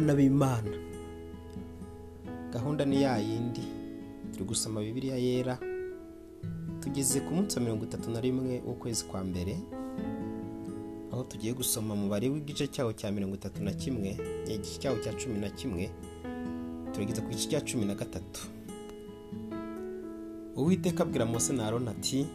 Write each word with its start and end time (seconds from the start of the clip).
bana 0.00 0.14
b'imana. 0.14 0.70
Gahunda 2.52 2.84
ni 2.84 3.02
ya 3.02 3.18
yindi. 3.18 3.60
Turi 4.32 4.44
gusoma 4.44 4.80
bibiliya 4.80 5.16
yera. 5.16 5.58
Tugeze 6.80 7.20
ku 7.20 7.34
munsi 7.34 7.56
wa 7.58 7.62
mirongo 7.64 7.84
itatu 7.84 8.10
na 8.10 8.20
rimwe 8.20 8.62
w'ukwezi 8.66 9.04
kwa 9.04 9.24
mbere 9.24 9.56
aho 11.12 11.22
tugiye 11.24 11.52
gusoma 11.52 11.94
umubare 11.94 12.28
w'igice 12.28 12.66
cyawo 12.66 12.92
cya 12.92 13.10
mirongo 13.12 13.34
itatu 13.34 13.62
na 13.62 13.72
kimwe 13.72 14.16
igice 14.48 14.78
cyawo 14.80 14.96
cya 15.02 15.12
cumi 15.12 15.38
na 15.38 15.50
kimwe 15.50 15.90
turageze 16.92 17.20
ku 17.20 17.28
gice 17.28 17.48
cya 17.48 17.60
cumi 17.60 17.84
na 17.84 17.94
gatatu. 17.94 18.40
Uwiteka 20.56 21.02
abwira 21.02 21.26
mose 21.26 21.52
na 21.52 21.66
aroni 21.66 21.88
ati 21.88 22.26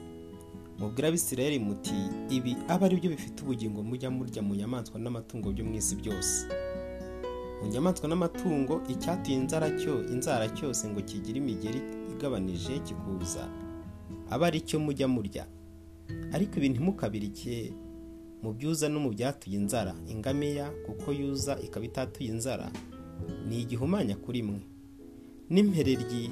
mubwira 0.79 1.07
abisirayeli 1.07 1.59
muti 1.59 1.95
ibi 2.29 2.55
aba 2.67 2.85
ari 2.85 2.95
byo 3.02 3.09
bifite 3.09 3.41
ubugingo 3.43 3.81
mujya 3.84 4.11
murya 4.11 4.41
mu 4.45 4.53
nyamaswa 4.55 4.99
n'amatungo 4.99 5.49
byo 5.52 5.66
mu 5.66 5.73
isi 5.75 5.95
byose. 5.95 6.45
Mu 7.65 7.71
nyamaswa 7.71 8.07
n'amatungo 8.09 8.81
icyatuye 8.93 9.37
inzara 9.37 9.69
cyo 9.79 9.93
inzara 10.13 10.45
cyose 10.57 10.87
ngo 10.89 11.01
kigire 11.01 11.37
imigeri 11.41 11.81
igabanije 12.13 12.79
kikuza. 12.79 13.49
Aba 14.29 14.47
ari 14.47 14.61
cyo 14.61 14.79
mujya 14.79 15.07
murya. 15.07 15.45
Ariko 16.33 16.53
ibi 16.61 16.69
ntimukabirike 16.69 17.73
mu 18.43 18.53
byuza 18.53 18.85
no 18.89 18.99
mu 18.99 19.09
byatuye 19.09 19.57
inzara. 19.57 19.95
Ingamiya 20.07 20.69
kuko 20.85 21.09
yuza 21.11 21.57
ikaba 21.65 21.85
itatuye 21.85 22.29
inzara 22.29 22.69
ni 23.49 23.61
igihumanya 23.66 24.16
kuri 24.16 24.43
mwe. 24.43 24.61
N'impereryi 25.49 26.31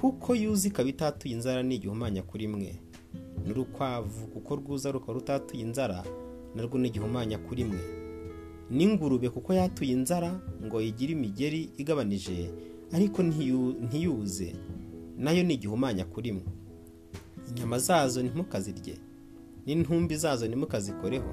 kuko 0.00 0.34
yuza 0.34 0.68
ikaba 0.68 0.88
itatuye 0.90 1.34
inzara 1.34 1.62
ni 1.62 1.74
igihumanya 1.78 2.22
kuri 2.22 2.48
mwe. 2.48 2.70
N'urukwavu 3.46 4.26
kuko 4.26 4.56
rwuza 4.56 4.90
rukaba 4.92 5.12
rutatuye 5.12 5.62
inzara 5.62 6.02
narwo 6.54 6.78
ni 6.78 6.88
igihumanya 6.88 7.38
kuri 7.38 7.64
mwe. 7.64 8.03
N'ingurube 8.70 9.28
kuko 9.30 9.54
yatuye 9.54 9.92
inzara 9.92 10.40
ngo 10.64 10.80
igire 10.80 11.12
imigeri 11.12 11.70
igabanije 11.76 12.50
ariko 12.92 13.22
ntiyuze. 13.22 14.54
Nayo 15.18 15.42
ni 15.42 15.54
igihumanya 15.54 16.04
kuri 16.04 16.32
mwe. 16.32 16.42
Inyama 17.50 17.78
zazo 17.78 18.22
ntimukazirye. 18.22 18.94
N'intumbi 19.66 20.16
zazo 20.16 20.46
ntimukazikoreho. 20.48 21.30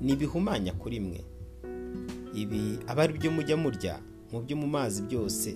Ni 0.00 0.12
ibihumanya 0.12 0.72
kuri 0.72 1.00
mwe. 1.00 1.20
Ibi 2.34 2.78
aba 2.86 3.02
ari 3.02 3.12
byo 3.18 3.30
mujya 3.30 3.56
murya 3.56 4.00
mu 4.32 4.40
byo 4.42 4.56
mu 4.56 4.66
mazi 4.66 5.02
byose. 5.02 5.54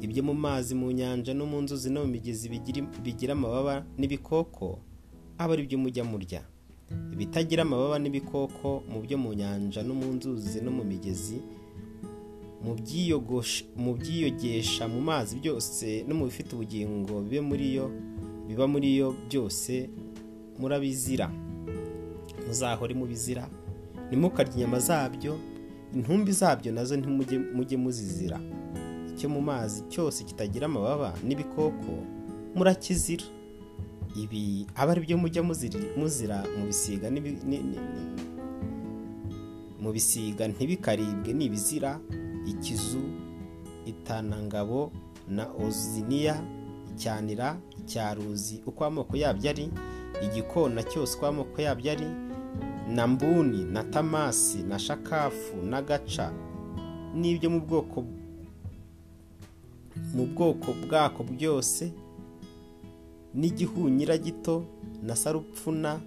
Ibyo 0.00 0.22
mu 0.22 0.34
mazi 0.34 0.74
mu 0.74 0.90
nyanja 0.92 1.34
no 1.34 1.46
mu 1.46 1.60
nzuzi 1.62 1.90
no 1.90 2.00
mu 2.04 2.06
migezi 2.12 2.48
bigira 3.02 3.32
amababa 3.32 3.86
n'ibikoko 3.98 4.78
aba 5.38 5.52
ari 5.54 5.66
byo 5.66 5.78
mujya 5.78 6.04
murya. 6.04 6.42
Ibitagira 7.12 7.62
amababa 7.62 7.98
n'ibikoko 7.98 8.82
mu 8.92 9.00
byo 9.04 9.18
mu 9.18 9.30
nyanja 9.34 9.82
no 9.82 9.94
mu 9.94 10.06
nzuzi 10.14 10.60
no 10.60 10.70
mu 10.70 10.84
migezi 10.84 11.38
mu 12.64 13.94
byiyogesha 13.94 14.88
mu 14.88 15.00
mazi 15.00 15.36
byose 15.40 16.04
no 16.08 16.14
mu 16.14 16.24
bifite 16.28 16.52
ubugingo 16.56 17.20
bibe 17.22 17.40
muri 17.40 17.74
yo 17.76 17.86
biba 18.48 18.66
muri 18.66 18.96
yo 18.96 19.14
byose 19.28 19.90
murabizira. 20.58 21.30
Muzahore 22.46 22.94
mubizira 22.94 23.48
ntimukarye 24.08 24.52
inyama 24.54 24.78
zabyo 24.80 25.32
intumbi 25.94 26.32
zabyo 26.32 26.72
na 26.72 26.84
zo 26.84 26.96
ntimujye 26.96 27.76
muzizira. 27.76 28.40
Icyo 29.14 29.28
mu 29.28 29.40
mazi 29.40 29.82
cyose 29.88 30.24
kitagira 30.24 30.66
amababa 30.66 31.12
n'ibikoko 31.26 31.92
murakizira. 32.54 33.24
Ibi 34.14 34.66
aba 34.74 34.92
ari 34.92 35.00
byo 35.06 35.16
mujya 35.18 35.42
muzira 35.42 36.38
mu 36.58 36.66
bisiga 36.66 37.10
mu 39.82 39.92
bisiga 39.92 40.48
ntibikaribwe 40.48 41.30
n'ibizira 41.34 42.00
ikizu 42.46 43.02
itanangabo 43.86 44.92
na 45.28 45.44
oziniya 45.64 46.36
icyanira 46.94 47.58
icyaruzi 47.80 48.62
uko 48.66 48.80
amoko 48.84 49.16
yabyo 49.16 49.50
ari 49.50 49.66
igikona 50.24 50.82
cyose 50.82 51.16
uko 51.16 51.26
amoko 51.26 51.56
yabyo 51.62 51.92
ari 51.92 52.08
na 52.94 53.06
mbuni 53.06 53.64
na 53.64 53.82
tamasi 53.84 54.62
na 54.62 54.78
shakafu 54.78 55.56
na 55.62 55.82
gaca 55.82 56.30
n'ibyo 57.14 57.50
mu 57.50 57.60
bwoko 57.60 58.04
mu 60.14 60.24
bwoko 60.26 60.72
bwako 60.86 61.22
byose 61.24 61.92
n'igihunyira 63.34 64.18
gito 64.18 64.64
na 65.02 65.14
sarupfuna 65.16 66.00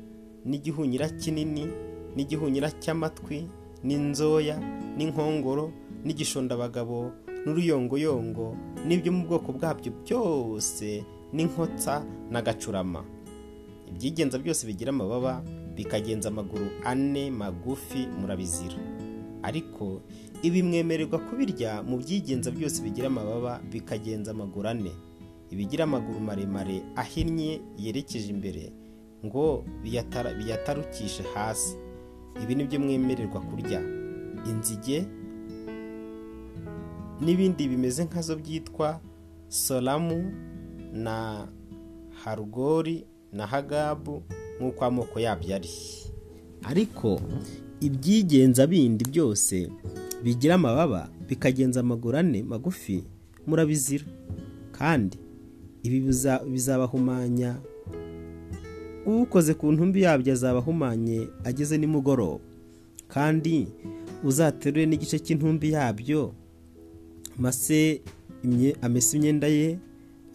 n'igihunyira 0.46 1.10
kinini 1.10 1.68
n'igihunyira 2.16 2.72
cy'amatwi 2.82 3.48
n'inzoya 3.84 4.56
n'inkongoro 4.98 5.72
n'igishondabagabo 6.06 7.12
n'uruyongoyongo 7.46 8.56
n'ibyo 8.88 9.12
mu 9.12 9.22
bwoko 9.28 9.52
bwabyo 9.54 9.92
byose 10.04 11.04
n'inkotsa 11.34 12.04
n'agacurama. 12.32 13.04
Ibyigenza 13.92 14.40
byose 14.40 14.68
bigira 14.68 14.90
amababa 14.96 15.44
bikagenza 15.76 16.30
amaguru 16.30 16.68
ane 16.84 17.32
magufi 17.32 18.08
murabizira. 18.20 18.80
Ariko 19.44 20.02
ibi 20.44 20.64
mwemererwa 20.64 21.20
kubirya 21.20 21.84
mu 21.84 21.98
byigenza 22.02 22.52
byose 22.52 22.82
bigira 22.84 23.08
amababa 23.08 23.60
bikagenza 23.72 24.32
amaguru 24.32 24.68
ane. 24.68 24.92
Ibigira 25.52 25.84
amaguru 25.84 26.20
maremare 26.20 26.82
ahinnye 26.96 27.62
yerekeje 27.78 28.30
imbere 28.30 28.72
ngo 29.26 29.66
biyatarukishe 29.84 31.24
hasi. 31.34 31.76
Ibi 32.44 32.56
ni 32.56 32.64
byo 32.64 32.80
mwemererwa 32.80 33.42
kurya. 33.42 33.82
Inzige 34.50 35.06
n'ibindi 37.22 37.68
bimeze 37.68 38.04
nkazo 38.04 38.36
byitwa 38.36 39.02
soramu 39.48 40.34
na 40.94 41.48
harugori 42.24 43.06
na 43.34 43.46
hagabu 43.48 44.24
nk'uko 44.60 44.86
amoko 44.86 45.20
yabyo 45.20 45.56
ari. 45.56 45.70
Ariko 46.64 47.22
ibyigenza 47.82 48.68
bindi 48.68 49.06
byose 49.06 49.70
bigira 50.24 50.56
amababa 50.56 51.10
bikagenza 51.28 51.80
amaguru 51.80 52.18
ane 52.18 52.44
magufi 52.44 53.04
murabizira. 53.48 54.06
Kandi 54.72 55.18
ibi 55.88 56.00
bizabahumanya. 56.52 57.56
Ukoze 59.06 59.54
ku 59.54 59.72
ntumbi 59.72 60.02
yabyo 60.04 60.34
azaba 60.34 60.60
ahumanye 60.60 61.28
ageze 61.44 61.78
nimugoroba. 61.78 62.44
Kandi 63.08 63.68
uzaterure 64.24 64.86
n'igice 64.86 65.20
cy'intumbi 65.20 65.72
yabyo 65.72 66.34
mase 67.40 68.02
amese 68.82 69.18
imyenda 69.18 69.48
ye 69.48 69.78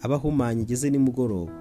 aba 0.01 0.15
ahumanye 0.15 0.61
ageze 0.65 0.89
nimugoroba. 0.89 1.51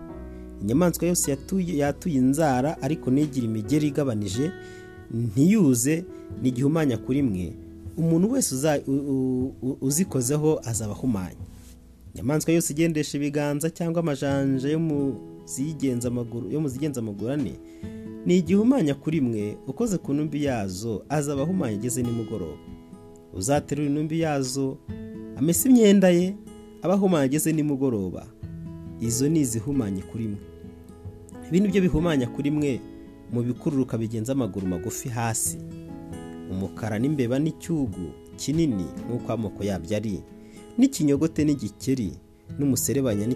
Inyamaswa 0.62 1.08
yose 1.08 1.36
yatuye 1.82 2.16
inzara 2.16 2.80
ariko 2.82 3.10
ntigire 3.10 3.46
imigeri 3.46 3.86
igabanije 3.88 4.50
ntiyuze 5.12 6.04
ni 6.42 6.48
igihumanya 6.48 6.96
kuri 6.96 7.22
mwe. 7.22 7.52
Umuntu 7.96 8.30
wese 8.32 8.50
uzikozeho 9.80 10.60
azaba 10.64 10.92
ahumanye 10.92 11.36
inyamaswa 12.14 12.52
yose 12.54 12.72
igendesha 12.72 13.18
ibiganza 13.18 13.70
cyangwa 13.70 14.00
amajanja 14.02 14.68
yo 14.68 14.78
mu 14.78 15.14
zigenza 15.44 17.00
amaguru 17.00 17.30
ane 17.32 17.54
ni 18.26 18.38
igihumanya 18.38 18.94
kuri 18.94 19.20
mwe 19.20 19.56
ukoze 19.66 19.98
ku 19.98 20.14
ntumbi 20.14 20.44
yazo 20.44 21.04
azaba 21.08 21.42
ahumanye 21.42 21.74
ageze 21.76 22.02
nimugoroba. 22.02 22.58
Uzaterura 23.34 23.88
intumbi 23.88 24.20
yazo 24.20 24.78
amese 25.36 25.68
imyenda 25.68 26.08
ye 26.10 26.36
aba 26.82 26.94
ahumanye 26.94 27.24
ageze 27.24 27.52
nimugoroba. 27.52 28.26
Izo 29.00 29.28
ni 29.28 29.40
izihumanye 29.40 30.02
kuri 30.02 30.28
mwe 30.28 30.38
ibi 31.48 31.60
ni 31.60 31.68
byo 31.68 31.80
bihumanya 31.82 32.26
kuri 32.26 32.50
mwe 32.50 32.80
mu 33.32 33.42
bikururuka 33.42 33.98
bigenza 33.98 34.32
amaguru 34.32 34.66
magufi 34.66 35.08
hasi. 35.08 35.58
Umukara 36.50 36.98
n'imbeba 36.98 37.38
n'icyugu 37.38 38.06
kinini 38.36 38.86
nk'uko 39.08 39.32
amoko 39.32 39.64
yabyo 39.64 39.96
ari. 39.96 40.22
N'ikinyogote 40.78 41.44
n'igikeri 41.44 42.12
n'umuserebanya 42.58 43.26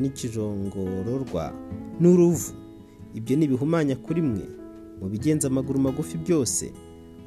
n'ikijongororwa 0.00 1.52
n'uruvu. 2.00 2.52
Ibyo 3.14 3.36
ni 3.36 3.44
ibihumanya 3.44 3.96
kuri 3.96 4.22
mwe. 4.22 4.46
Mu 5.00 5.08
bigenza 5.08 5.48
amaguru 5.48 5.78
magufi 5.80 6.18
byose 6.18 6.72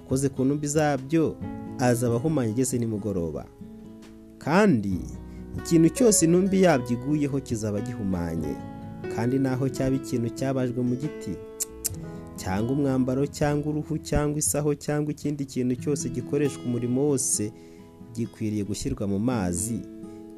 ukoze 0.06 0.30
ku 0.30 0.46
ntumbi 0.46 0.68
zabyo 0.68 1.36
azaba 1.80 2.16
ahumanye 2.16 2.52
ageze 2.52 2.78
nimugoroba. 2.78 3.46
Kandi 4.38 5.00
ikintu 5.58 5.90
cyose 5.90 6.26
intumbi 6.26 6.62
yabyo 6.64 6.92
iguyeho 6.98 7.40
kizaba 7.40 7.82
gihumanye. 7.82 8.56
Kandi 9.16 9.40
naho 9.40 9.70
cyaba 9.70 9.96
ikintu 9.96 10.30
cyabajwe 10.38 10.82
mu 10.84 10.96
giti 10.96 11.34
cyangwa 12.38 12.72
umwambaro 12.76 13.26
cyangwa 13.28 13.70
uruhu 13.72 13.98
cyangwa 13.98 14.38
isaho 14.40 14.76
cyangwa 14.76 15.12
ikindi 15.12 15.46
kintu 15.46 15.76
cyose 15.76 16.10
gikoreshwa 16.10 16.64
umurimo 16.66 17.02
wose 17.10 17.52
gikwiriye 18.18 18.64
gushyirwa 18.66 19.06
mu 19.08 19.20
mazi 19.20 19.80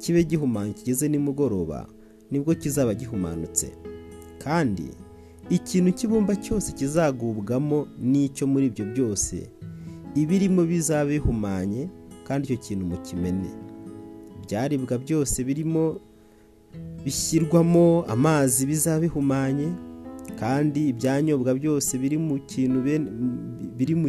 kibe 0.00 0.24
gihumanye 0.24 0.72
kigeze 0.76 1.08
nimugoroba 1.08 1.86
ni 2.30 2.38
bwo 2.40 2.54
kizaba 2.54 2.94
gihumanutse. 2.94 3.72
Kandi 4.38 4.86
ikintu 5.50 5.90
cy'ibumba 5.96 6.36
cyose 6.36 6.72
kizagubwamo 6.72 7.86
n'icyo 8.00 8.46
muri 8.46 8.66
ibyo 8.70 8.84
byose 8.92 9.48
ibirimo 10.14 10.62
bizaba 10.64 11.10
bihumanye 11.10 11.88
kandi 12.26 12.42
icyo 12.46 12.56
kintu 12.64 12.84
mukimene. 12.86 13.50
Ibyaribwa 14.42 14.98
byose 14.98 15.44
birimo 15.44 15.98
bishyirwamo 17.04 18.04
amazi 18.08 18.66
bizaba 18.66 19.00
bihumanye 19.00 19.68
kandi 20.40 20.88
ibyanyobwa 20.94 21.54
byose 21.54 21.98
biri 21.98 22.16
mu 22.18 22.38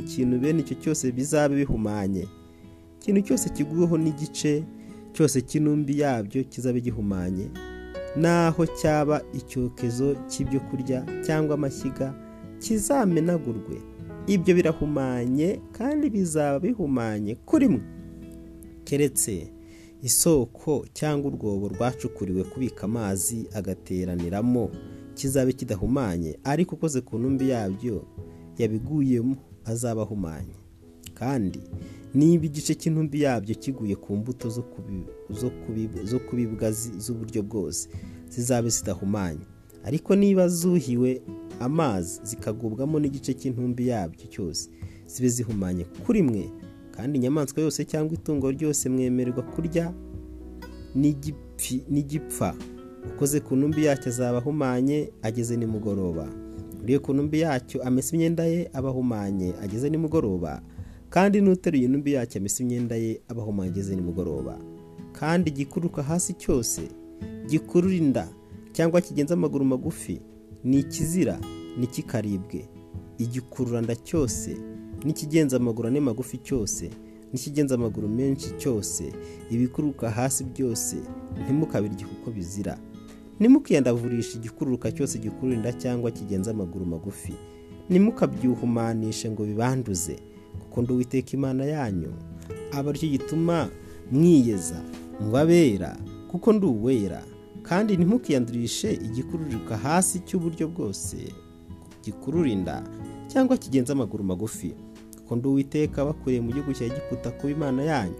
kintu 0.07 0.35
bene 0.39 0.59
icyo 0.61 0.75
cyose 0.81 1.11
bizaba 1.11 1.55
bihumanye. 1.55 2.27
Ikintu 3.01 3.21
cyose 3.21 3.49
kiguweho 3.49 3.97
n'igice 3.97 4.63
cyose 5.13 5.41
cy'intumbi 5.41 5.99
yabyo 5.99 6.43
kizabe 6.43 6.81
gihumanye 6.81 7.49
naho 8.15 8.65
cyaba 8.79 9.21
icyokezo 9.33 10.15
cy'ibyo 10.29 10.59
kurya 10.69 10.99
cyangwa 11.25 11.53
amashyiga 11.55 12.13
kizamenagurwe. 12.59 13.81
Ibyo 14.27 14.55
birahumanye 14.55 15.59
kandi 15.71 16.09
bizaba 16.09 16.59
bihumanye 16.59 17.35
kuri 17.35 17.67
mwe. 17.67 17.81
Keretse 18.83 19.47
isoko 20.03 20.85
cyangwa 20.93 21.31
urwobo 21.31 21.67
rwacukuriwe 21.67 22.43
kubika 22.43 22.83
amazi 22.85 23.47
agateraniramo 23.53 24.69
kizabe 25.15 25.53
kidahumanye 25.53 26.37
ariko 26.43 26.75
ukoze 26.75 27.01
ku 27.01 27.17
ntumbi 27.17 27.49
yabyo 27.49 28.05
yabiguyemo 28.57 29.35
azaba 29.65 30.01
ahumanye. 30.01 30.55
Kandi 31.13 31.59
niba 32.13 32.45
igice 32.45 32.75
cy'intumbi 32.75 33.21
yabyo 33.21 33.55
kiguye 33.55 33.95
ku 33.95 34.15
mbuto 34.15 34.49
zo 36.09 36.19
kubibwa 36.19 36.71
z'uburyo 36.71 37.43
bwose 37.43 37.89
zizabe 38.29 38.69
zidahumanye. 38.69 39.39
Ariko 39.83 40.15
niba 40.15 40.47
zuhiwe 40.47 41.21
amazi 41.59 42.19
zikagubwamo 42.23 42.99
n'igice 42.99 43.33
cy'intumbi 43.33 43.87
yabyo 43.87 44.25
cyose 44.27 44.69
zibe 45.07 45.29
zihumanye 45.29 45.83
kuri 46.05 46.21
mwe 46.23 46.49
kandi 46.95 47.17
inyamaswa 47.17 47.61
yose 47.63 47.85
cyangwa 47.85 48.13
itungo 48.13 48.51
ryose 48.51 48.89
mwemererwa 48.89 49.43
kurya 49.43 49.93
n'igipfa 51.89 52.55
ukoze 53.15 53.39
ku 53.39 53.55
ntumbi 53.55 53.85
yacyo 53.85 54.09
azaba 54.11 54.37
ahumanye 54.37 55.09
ageze 55.21 55.57
nimugoroba. 55.57 56.27
Uriye 56.83 56.99
ku 56.99 57.13
ntumbi 57.13 57.39
yacyo 57.39 57.81
amesa 57.83 58.13
imyenda 58.15 58.43
ye 58.45 58.69
aba 58.73 58.89
ahumanye 58.89 59.53
ageze 59.63 59.89
nimugoroba 59.89 60.61
kandi 61.11 61.41
n'uteruye 61.43 61.85
intumbi 61.85 62.13
yacyo 62.15 62.39
amesa 62.39 62.63
imyenda 62.63 62.95
ye 62.95 63.21
aba 63.29 63.41
ahumanye 63.43 63.71
ageze 63.71 63.95
nimugoroba. 63.95 64.55
Kandi 65.11 65.49
igikuruka 65.51 66.03
hasi 66.03 66.33
cyose 66.33 66.81
gikurura 67.49 67.95
inda 67.95 68.25
cyangwa 68.71 69.01
kigenza 69.01 69.33
amaguru 69.33 69.65
magufi 69.65 70.21
ni 70.63 70.79
ikizira 70.79 71.35
ntikikaribwe 71.77 72.59
igikururanda 73.17 73.95
cyose 73.95 74.57
n'ikigenza 75.05 75.57
amaguru 75.57 75.87
ane 75.87 75.99
magufi 75.99 76.37
cyose 76.37 76.89
n'ikigenza 77.33 77.75
amaguru 77.75 78.07
menshi 78.09 78.49
cyose. 78.57 79.03
Ibikururuka 79.51 80.09
hasi 80.09 80.43
byose 80.43 80.95
ntimukabirye 81.43 82.05
kuko 82.07 82.31
bizira. 82.31 82.77
Ntimukiyandavurishe 83.39 84.37
igikururuka 84.37 84.91
cyose 84.91 85.19
gikurura 85.19 85.55
inda 85.57 85.73
cyangwa 85.73 86.11
kigenza 86.11 86.51
amaguru 86.51 86.85
magufi. 86.85 87.33
Ntimukabyuhumanishe 87.89 89.29
ngo 89.31 89.43
bibanduze. 89.43 90.15
Kuko 90.59 90.81
ndi 90.81 90.93
uwiteka 90.93 91.31
imana 91.33 91.65
yanyu 91.65 92.13
aba 92.71 92.89
ari 92.89 92.99
cyo 92.99 93.09
gituma 93.09 93.69
mwiyeza 94.11 94.81
mubabera 95.19 95.97
kuko 96.31 96.53
ndi 96.53 96.65
uwera 96.65 97.23
kandi 97.63 97.97
ntimukiyandurishe 97.97 98.93
igikururuka 98.93 99.77
hasi 99.77 100.19
cy'uburyo 100.19 100.67
bwose 100.67 101.17
gikurura 102.03 102.49
inda 102.49 102.83
cyangwa 103.27 103.57
kigenza 103.57 103.93
amaguru 103.93 104.23
magufi. 104.23 104.73
Kuko 105.17 105.35
ndi 105.35 105.47
uwiteka 105.47 106.05
bakuriye 106.05 106.41
mu 106.41 106.51
gihugu 106.51 106.73
cya 106.73 106.85
Egiputa 106.85 107.31
kuba 107.31 107.51
imana 107.53 107.83
yanyu 107.83 108.15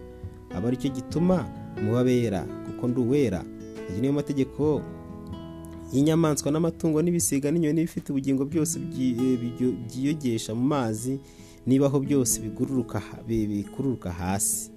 aba 0.56 0.68
ari 0.68 0.78
cyo 0.78 0.90
gituma 0.90 1.44
mubabera 1.84 2.42
kuko 2.66 2.88
ndi 2.88 3.00
uwera. 3.02 3.44
Ayo 3.90 4.00
niyo 4.02 4.14
mategeko 4.14 4.82
y'inyamaswa 5.94 6.52
n'amatungo 6.52 7.02
n'ibisiga 7.02 7.52
n'inyoni 7.52 7.74
n'ibifite 7.76 8.10
ubugingo 8.16 8.46
byose 8.46 8.80
byiyogesha 8.80 10.56
mu 10.56 10.64
mazi 10.64 11.20
nibaho 11.66 12.00
byose 12.00 12.42
bikururuka 12.42 14.12
hasi. 14.12 14.72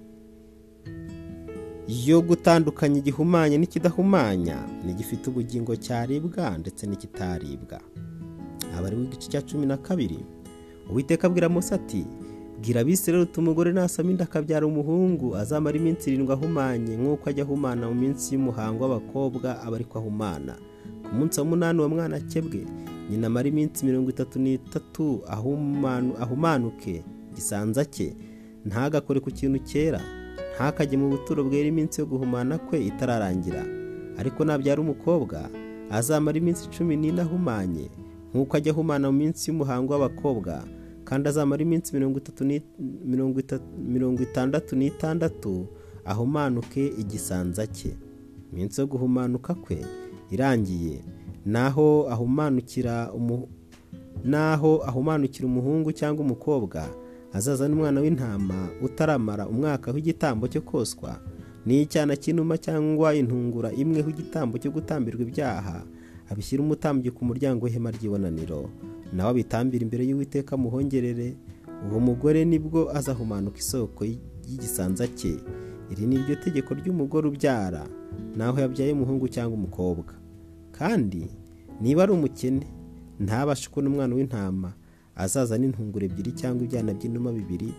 Yo 1.87 2.21
gutandukanya 2.21 2.97
igihumanya 2.97 3.57
n'ikidahumanya 3.57 4.57
n'igifite 4.85 5.29
ubugingo 5.29 5.75
cyaribwa 5.75 6.57
ndetse 6.57 6.87
n'ikitaribwa. 6.87 7.77
Aba 8.77 8.87
ari 8.87 8.97
igice 9.03 9.29
cya 9.29 9.41
cumi 9.41 9.65
na 9.65 9.77
kabiri. 9.77 10.19
Uwiteka 10.89 11.27
abwira 11.27 11.49
Mose 11.49 11.75
ati 11.75 12.05
bwira 12.61 12.81
abisirayeli 12.81 13.29
uti 13.29 13.39
umugore 13.39 13.71
nasama 13.71 14.11
inda 14.11 14.23
akabyara 14.25 14.65
umuhungu 14.67 15.35
azamara 15.37 15.77
iminsi 15.77 16.09
irindwi 16.09 16.33
ahumanye 16.33 16.97
nk'uko 16.97 17.29
ajya 17.29 17.43
ahumana 17.45 17.85
mu 17.89 17.95
minsi 17.95 18.33
y'umuhango 18.33 18.79
w'abakobwa 18.83 19.61
aba 19.61 19.75
ariko 19.77 19.99
ahumana. 19.99 20.53
Ku 21.05 21.11
munsi 21.15 21.39
wa 21.39 21.45
munani 21.45 21.79
uwo 21.79 21.89
mwana 21.89 22.15
akebwe 22.17 22.65
nyina 23.09 23.27
amara 23.27 23.47
iminsi 23.49 23.85
mirongo 23.85 24.09
itatu 24.09 24.39
n'itatu 24.39 25.21
ahumanuke 26.21 27.03
gisanza 27.35 27.85
cye. 27.85 28.15
Ntagakore 28.65 29.19
ku 29.19 29.31
kintu 29.31 29.59
cyera. 29.61 30.01
Ntakajye 30.55 30.97
mu 30.97 31.09
buturo 31.09 31.43
bwera 31.43 31.67
iminsi 31.67 32.01
yo 32.01 32.07
guhumana 32.07 32.57
kwe 32.57 32.85
itararangira. 32.85 33.63
Ariko 34.17 34.45
nabyara 34.45 34.81
umukobwa. 34.81 35.49
Azamara 35.91 36.37
iminsi 36.37 36.69
cumi 36.69 36.95
n'ine 36.97 37.21
ahumanye. 37.21 37.89
Nk'uko 38.33 38.57
ajya 38.57 38.71
ahumana 38.73 39.11
mu 39.11 39.17
minsi 39.17 39.51
y'umuhango 39.51 39.93
w'abakobwa. 39.93 40.63
Kandi 41.05 41.29
azamara 41.29 41.61
iminsi 41.61 41.93
mirongo 43.85 44.21
itandatu 44.23 44.75
n'itandatu 44.75 45.67
ahumanuke 46.05 46.87
igisanza 46.97 47.67
cye. 47.67 47.93
Iminsi 48.53 48.81
yo 48.81 48.87
guhumanuka 48.87 49.53
kwe 49.53 49.77
irangiye. 50.31 50.99
Naho 51.45 52.07
ahumanukira 52.09 53.11
naho 54.23 54.81
ahumanukira 54.87 55.45
umuhungu 55.47 55.91
cyangwa 55.91 56.25
umukobwa 56.25 56.89
azaza 57.33 57.67
n'umwana 57.67 58.01
w'intama 58.01 58.69
utaramara 58.81 59.47
umwaka 59.47 59.91
w'igitambo 59.91 60.47
cyo 60.47 60.61
koswa 60.61 61.19
n'icyana 61.65 62.15
cy'inuma 62.15 62.57
cyangwa 62.57 63.13
intungura 63.15 63.69
imwe 63.73 63.99
w'igitambo 64.05 64.57
cyo 64.57 64.71
gutambirwa 64.71 65.21
ibyaha 65.27 65.83
abishyira 66.29 66.63
umutambyi 66.63 67.11
ku 67.11 67.21
muryango 67.25 67.65
w'ihema 67.65 67.91
ry'ibonaniro. 67.93 68.69
Nawe 69.13 69.29
abitambira 69.29 69.83
imbere 69.85 70.03
y'uwiteka 70.09 70.57
muhongerere 70.57 71.37
uwo 71.89 71.99
mugore 72.01 72.41
ni 72.45 72.57
bwo 72.59 72.89
azahumanuka 72.97 73.57
isoko 73.61 74.01
y'igisanza 74.05 75.05
cye. 75.13 75.37
Iri 75.91 76.05
ni 76.09 76.17
ryo 76.17 76.35
tegeko 76.41 76.73
ry'umugore 76.73 77.27
ubyara 77.29 77.85
naho 78.35 78.57
yabyaye 78.59 78.93
umuhungu 78.97 79.27
cyangwa 79.29 79.53
umukobwa. 79.57 80.13
Kandi 80.77 81.23
niba 81.81 82.03
ari 82.03 82.11
umukene 82.11 82.67
ntabashe 83.19 83.69
kubona 83.71 83.87
umwana 83.89 84.15
w'intama 84.15 84.69
azaza 85.15 85.55
n'intunguro 85.57 86.03
ebyiri 86.05 86.31
cyangwa 86.35 86.61
ibyana 86.67 86.91
by'inuma 86.93 87.31
bibiri 87.31 87.69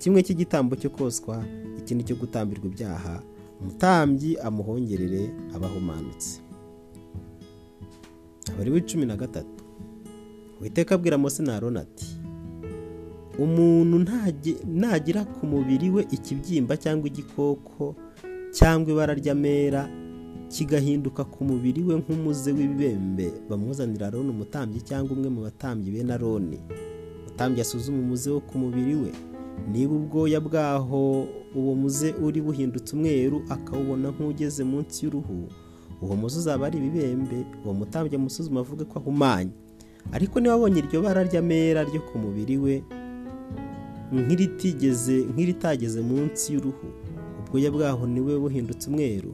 kimwe 0.00 0.20
cy'igitambo 0.22 0.76
cyo 0.76 0.90
koswa 0.92 1.40
ikindi 1.80 2.04
cyo 2.04 2.16
gutambirwa 2.20 2.66
ibyaha 2.68 3.14
umutambyi 3.60 4.36
amuhongerere 4.46 5.22
abahumanutse 5.56 6.40
abari 8.52 8.70
w'icumi 8.70 9.06
na 9.06 9.16
gatatu. 9.16 9.62
Witeka 10.60 10.94
abwira 10.94 11.18
Mose 11.18 11.42
na 11.42 11.56
Aroni 11.56 11.78
ati 11.78 12.06
umuntu 13.38 13.96
nagira 14.66 15.24
ku 15.24 15.46
mubiri 15.46 15.90
we 15.90 16.02
ikibyimba 16.10 16.76
cyangwa 16.76 17.06
igikoko 17.08 17.96
cyangwa 18.52 18.92
ibara 18.92 19.14
ry'amera 19.16 19.88
kigahinduka 20.52 21.24
ku 21.24 21.44
mubiri 21.44 21.80
we 21.82 21.94
nk'umuze 21.96 22.52
w'ibibembe. 22.52 23.32
Bamuzanira 23.48 24.06
Aroni 24.06 24.30
umutambyi 24.30 24.80
cyangwa 24.84 25.12
umwe 25.16 25.28
mu 25.32 25.40
batambyi 25.48 25.90
bene 25.90 26.12
Aroni. 26.12 26.58
Umutambyi 27.24 27.60
asuzuma 27.64 27.98
umuze 28.04 28.28
wo 28.30 28.40
ku 28.40 28.58
mubiri 28.58 28.94
we. 28.94 29.10
Niba 29.72 29.94
ubwoya 29.94 30.40
bwaho 30.40 31.26
uwo 31.56 31.72
muze 31.74 32.14
uri 32.24 32.40
buhindutse 32.40 32.92
umweru 32.96 33.42
akawubona 33.48 34.10
nk'ugeze 34.12 34.64
munsi 34.64 35.04
y'uruhu. 35.04 35.48
Uwo 36.02 36.14
muze 36.16 36.38
uzaba 36.38 36.66
ari 36.66 36.78
ibibembe. 36.78 37.38
Uwo 37.64 37.74
mutambyi 37.74 38.16
amusuzuma 38.16 38.60
avuga 38.60 38.84
ko 38.84 38.98
ahumanye. 39.00 39.50
Ariko 40.12 40.40
niba 40.40 40.54
abonye 40.54 40.78
iryo 40.84 41.00
bara 41.02 41.24
ry'amera 41.24 41.80
ryo 41.88 42.00
ku 42.12 42.18
mubiri 42.18 42.56
we 42.58 42.74
nk'iritageze 44.12 46.00
munsi 46.04 46.52
y'uruhu 46.52 46.86
ubwoya 47.40 47.70
bwaho 47.72 48.04
ni 48.06 48.20
we 48.20 48.36
buhindutse 48.38 48.90
umweru. 48.90 49.32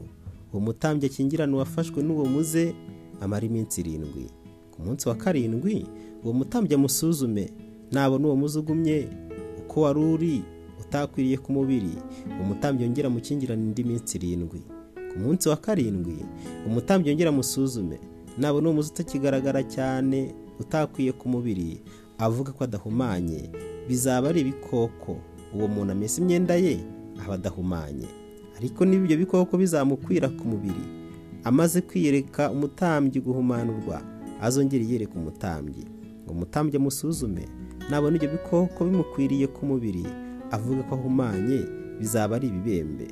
Uwo 0.52 0.61
mutambyi 0.61 1.07
akingirana 1.07 1.55
uwafashwe 1.57 2.02
n'uwo 2.02 2.25
muze 2.25 2.75
amara 3.21 3.47
iminsi 3.47 3.81
irindwi. 3.81 4.26
Ku 4.71 4.83
munsi 4.83 5.09
wa 5.09 5.14
karindwi 5.14 5.87
uwo 6.25 6.33
mutambyi 6.33 6.75
amusuzume. 6.75 7.52
Nabona 7.93 8.26
uwo 8.26 8.37
muze 8.37 8.59
ugumye 8.59 9.09
uko 9.59 9.81
wari 9.81 10.00
uri 10.00 10.43
utakwiriye 10.81 11.37
ku 11.37 11.52
mubiri. 11.52 11.93
Uwo 12.37 12.45
mutambyi 12.49 12.85
yongera 12.85 13.07
amukingirane 13.09 13.62
indi 13.62 13.85
minsi 13.85 14.17
irindwi. 14.19 14.61
Ku 15.12 15.19
munsi 15.19 15.49
wa 15.49 15.57
karindwi 15.57 16.17
umutambyi 16.67 17.09
yongera 17.11 17.31
amusuzume. 17.31 17.99
Nabona 18.38 18.69
uwo 18.69 18.75
muze 18.76 18.90
utakigaragara 18.93 19.62
cyane 19.62 20.35
utakwiye 20.61 21.12
ku 21.12 21.28
mubiri 21.28 21.83
avuga 22.19 22.52
ko 22.52 22.64
adahumanye. 22.64 23.50
Bizaba 23.88 24.28
ari 24.28 24.40
ibikoko. 24.40 25.17
Uwo 25.55 25.69
muntu 25.69 25.93
amesa 25.93 26.21
imyenda 26.21 26.55
ye 26.55 26.78
aba 27.25 27.35
adahumanye. 27.35 28.07
Ariko 28.59 28.85
niba 28.85 29.05
ibyo 29.05 29.17
bikoko 29.17 29.57
bizamukwira 29.59 30.29
ku 30.29 30.45
mubiri 30.49 30.85
amaze 31.45 31.81
kwiyereka 31.81 32.50
umutambyi 32.50 33.21
guhumanurwa 33.21 34.03
azongera 34.41 34.85
yiyereka 34.85 35.15
umutambyi. 35.17 35.85
Ngo 36.25 36.33
umutambyi 36.33 36.77
amusuzume 36.77 37.45
nabona 37.91 38.17
ibyo 38.17 38.29
bikoko 38.35 38.85
bimukwiriye 38.85 39.47
ku 39.47 39.67
mubiri 39.67 40.05
avuga 40.50 40.83
ko 40.83 40.95
ahumanye 40.95 41.59
bizaba 41.99 42.37
ari 42.37 42.49
ibibembe. 42.49 43.07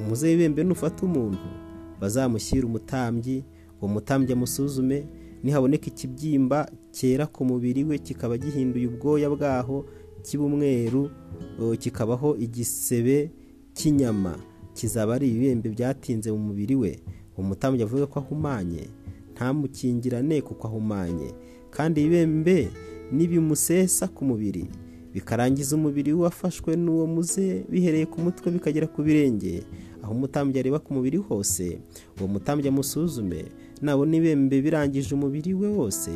Umuze 0.00 0.28
w'ibembe 0.28 0.64
nufata 0.64 1.06
umuntu 1.06 1.48
bazamushyira 2.00 2.66
umutambyi 2.66 3.44
uwo 3.80 3.88
mutambyi 3.92 4.32
amusuzume 4.32 5.04
nihaboneka 5.42 5.86
ikibyimba 5.88 6.68
cyera 6.92 7.26
ku 7.26 7.44
mubiri 7.44 7.84
we 7.84 7.98
kikaba 7.98 8.36
gihinduye 8.38 8.86
ubwoya 8.86 9.28
bwaho 9.30 9.84
kiba 10.22 10.44
umweru 10.44 11.10
kikabaho 11.80 12.36
igisebe 12.36 13.30
cy'inyama 13.74 14.36
kizaba 14.74 15.14
ari 15.14 15.28
ibibembe 15.30 15.68
byatinze 15.68 16.32
mu 16.32 16.38
mubiri 16.38 16.74
we. 16.74 16.92
Uwo 17.36 17.48
mutambyi 17.48 17.82
avuga 17.82 18.06
ko 18.06 18.18
ahumanye. 18.20 18.88
Ntamukingirane 19.34 20.40
kuko 20.42 20.68
ahumanye. 20.68 21.32
Kandi 21.70 22.00
ibibembe 22.00 22.68
nibimusesa 23.12 24.08
ku 24.08 24.24
mubiri. 24.24 24.64
Bikarangiza 25.14 25.76
umubiri 25.76 26.12
wafashwe 26.12 26.76
n'uwo 26.76 27.06
muze 27.06 27.64
bihereye 27.70 28.06
ku 28.06 28.20
mutwe 28.20 28.50
bikagera 28.52 28.86
ku 28.86 29.02
birenge. 29.02 29.62
Aho 30.02 30.12
umutambyi 30.14 30.58
areba 30.60 30.78
ku 30.78 30.94
mubiri 30.94 31.18
hose 31.18 31.78
uwo 32.18 32.28
mutambyi 32.28 32.68
amusuzume. 32.68 33.44
Nabona 33.82 34.16
ibembe 34.16 34.60
birangije 34.62 35.14
umubiri 35.14 35.54
we 35.54 35.68
wose 35.68 36.10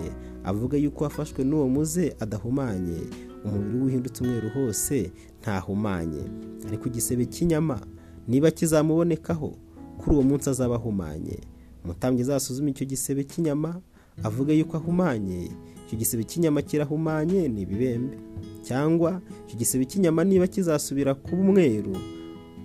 avuga 0.45 0.77
yuko 0.79 1.05
wafashwe 1.05 1.45
n'uwo 1.45 1.69
muze 1.69 2.15
adahumanye. 2.21 3.01
Umubiri 3.45 3.77
we 3.79 3.85
uhindutse 3.87 4.23
umweru 4.25 4.49
hose 4.55 5.11
ntahumanye. 5.43 6.23
Ariko 6.69 6.87
igisebe 6.89 7.25
cy'inyama. 7.27 7.81
Niba 8.29 8.51
kizamubonekaho 8.51 9.53
kuri 9.99 10.17
uwo 10.17 10.23
munsi 10.23 10.51
azaba 10.51 10.75
ahumanye. 10.75 11.39
Umutambyi 11.85 12.23
azasuzume 12.23 12.71
icyo 12.71 12.87
gisebe 12.87 13.25
cy'inyama 13.25 13.81
avuga 14.25 14.53
yuko 14.53 14.77
ahumanye. 14.77 15.51
Icyo 15.87 15.97
gisebe 15.99 16.25
cy'inyama 16.25 16.63
kirahumanye 16.63 17.49
ni 17.49 17.63
ibibembe. 17.63 18.17
Cyangwa 18.63 19.21
icyo 19.47 19.57
gisebe 19.59 19.85
cy'inyama 19.85 20.25
niba 20.25 20.47
kizasubira 20.47 21.15
kuba 21.15 21.43
umweru 21.43 21.97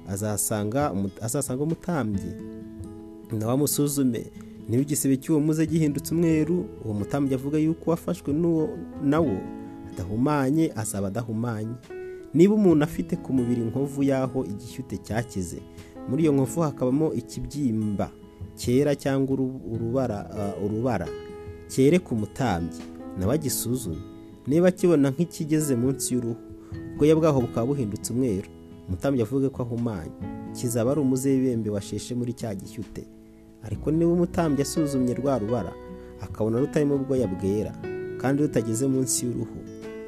azasanga 0.07 1.61
umutambyi. 1.63 2.31
Nawe 3.31 3.53
amusuzume 3.53 4.31
niba 4.69 4.81
igisebe 4.81 5.17
cy'uwo 5.17 5.39
muze 5.39 5.65
gihindutse 5.67 6.13
umweru 6.15 6.65
uwo 6.85 6.93
mutambyi 6.93 7.33
avuga 7.35 7.57
yuko 7.57 7.91
wafashwe 7.91 8.33
n'uwo 8.33 8.69
nawo 9.03 9.37
adahumanye 9.93 10.71
azaba 10.75 11.07
adahumanye. 11.07 11.75
Niba 12.33 12.53
umuntu 12.55 12.83
afite 12.83 13.15
ku 13.15 13.33
mubiri 13.33 13.61
inkovu 13.61 14.03
y'aho 14.03 14.45
igishyute 14.45 14.97
cyakize 14.97 15.59
muri 16.09 16.23
iyo 16.23 16.31
nkovu 16.33 16.61
hakabamo 16.61 17.13
ikibyimba 17.13 18.09
cyera 18.55 18.95
cyangwa 18.95 19.37
urubara 20.63 21.07
cyereka 21.67 22.09
umutambyi 22.11 22.79
nawe 23.19 23.33
agisuzume. 23.35 24.01
Niba 24.47 24.67
akibona 24.67 25.09
nk'ikigeze 25.11 25.75
munsi 25.75 26.13
y'uruhu 26.13 26.37
ubwoya 26.93 27.15
bwaho 27.15 27.41
bukaba 27.41 27.65
buhindutse 27.67 28.13
umweru. 28.13 28.49
Umutambyi 28.87 29.21
avuga 29.21 29.49
ko 29.49 29.61
ahumanye. 29.63 30.11
Kizaba 30.55 30.91
ari 30.91 31.01
umuze 31.01 31.29
w'ibembe 31.29 31.69
washeshe 31.69 32.15
muri 32.15 32.33
cya 32.33 32.55
gishyute. 32.55 33.03
Ariko 33.63 33.91
niba 33.91 34.11
umutambyi 34.11 34.61
asuzumye 34.61 35.13
rwa 35.13 35.37
rubara 35.39 35.73
akabona 36.21 36.59
rutarimo 36.59 36.95
ubwoya 36.95 37.27
bwera 37.27 37.71
kandi 38.17 38.41
rutageze 38.43 38.87
munsi 38.87 39.25
y'uruhu. 39.25 39.57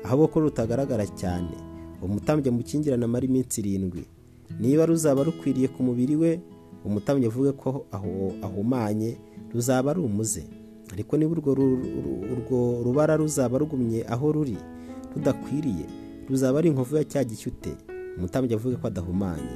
Ahubwo 0.04 0.28
ko 0.28 0.40
rutagaragara 0.40 1.06
cyane 1.08 1.54
umutambyi 2.02 2.50
amukingirana 2.50 3.06
amara 3.06 3.26
iminsi 3.26 3.62
irindwi. 3.62 4.04
Niba 4.60 4.86
ruzaba 4.86 5.24
rukwiriye 5.24 5.68
ku 5.68 5.84
mubiri 5.84 6.16
we 6.16 6.40
umutambyi 6.86 7.26
avuga 7.28 7.52
ko 7.54 7.86
ahumanye 8.42 9.18
ruzaba 9.54 9.92
ari 9.92 10.00
umuze. 10.02 10.44
Ariko 10.94 11.18
niba 11.18 11.32
urwo 11.32 12.84
rubara 12.84 13.16
ruzaba 13.18 13.58
rugumye 13.58 14.04
aho 14.10 14.32
ruri 14.32 14.58
rudakwiriye 15.16 15.86
ruzaba 16.30 16.60
ari 16.60 16.70
inkovu 16.70 16.96
ya 16.98 17.04
cya 17.04 17.24
gishyute 17.24 17.72
umutambyi 18.18 18.54
avuga 18.56 18.76
ko 18.78 18.88
adahumanye. 18.88 19.56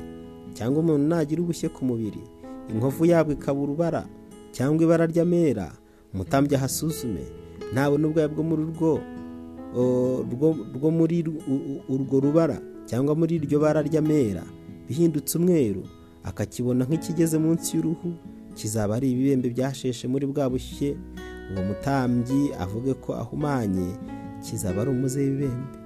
Cyangwa 0.53 0.79
umuntu 0.79 1.07
nagira 1.07 1.41
ubushye 1.41 1.69
ku 1.69 1.85
mubiri 1.85 2.23
inkovu 2.71 3.05
yabwo 3.05 3.33
ikaba 3.33 3.59
urubara 3.59 4.07
cyangwa 4.55 4.83
ibara 4.83 5.05
ry'amera 5.05 5.71
umutambyi 6.13 6.55
ahasuzume. 6.55 7.23
Ntabona 7.73 8.07
ubwoya 8.07 8.27
bwo 8.31 8.43
muri 8.43 8.63
rwo 8.71 8.99
rwo 9.75 10.89
muri 10.91 11.23
urwo 11.89 12.19
rubara 12.19 12.57
cyangwa 12.85 13.15
muri 13.15 13.35
iryo 13.35 13.59
bara 13.59 13.81
ry'amera 13.81 14.43
bihindutse 14.87 15.37
umweru 15.37 15.83
akakibona 16.23 16.85
nk'ikigeze 16.85 17.37
munsi 17.37 17.75
y'uruhu 17.77 18.13
kizaba 18.55 18.95
ari 18.95 19.11
ibibembe 19.11 19.49
byasheshe 19.49 20.07
muri 20.07 20.25
bwa 20.27 20.49
bushye 20.49 20.95
uwo 21.51 21.61
mutambyi 21.67 22.53
avuge 22.59 22.93
ko 23.03 23.13
ahumanye 23.13 23.89
kizaba 24.45 24.81
ari 24.81 24.89
umuze 24.91 25.19
w'ibibembe. 25.21 25.77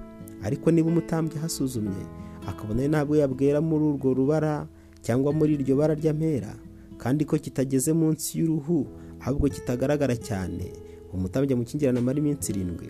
Ariko 0.42 0.70
niba 0.70 0.88
umutambyi 0.88 1.36
ahasuzumye 1.38 2.04
akabona 2.46 2.88
ntabwo 2.88 3.16
yabwera 3.16 3.60
muri 3.60 3.84
urwo 3.84 4.14
rubara 4.14 4.66
cyangwa 5.04 5.32
muri 5.32 5.54
iryo 5.60 5.76
bara 5.76 5.94
ry'amera 5.94 6.52
kandi 7.00 7.24
ko 7.24 7.36
kitageze 7.36 7.92
munsi 7.92 8.38
y'uruhu 8.40 8.86
ahubwo 9.20 9.48
kitagaragara 9.48 10.16
cyane. 10.16 10.72
Umutambyi 11.12 11.52
amukingirana 11.52 11.98
amara 12.00 12.18
iminsi 12.22 12.52
irindwi. 12.52 12.88